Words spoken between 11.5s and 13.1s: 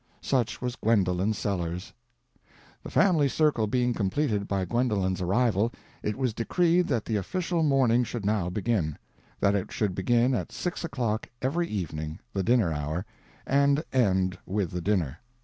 evening, (the dinner hour,)